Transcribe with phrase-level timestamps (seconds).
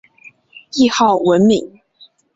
[0.71, 1.79] 谥号文敏。